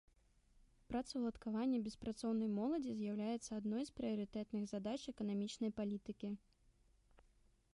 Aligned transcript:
Працаўладкаванне 0.91 1.79
беспрацоўнай 1.87 2.49
моладзі 2.59 2.95
з'яўляецца 3.01 3.51
адной 3.59 3.83
з 3.89 3.93
прыярытэтных 3.99 4.63
задач 4.73 4.97
эканамічнай 5.13 5.71
палітыкі. 5.81 6.29